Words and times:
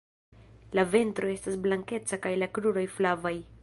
La 0.79 0.85
ventro 0.93 1.31
estas 1.35 1.61
blankeca 1.69 2.23
kaj 2.27 2.35
la 2.45 2.53
kruroj 2.57 2.91
flavaj. 2.99 3.39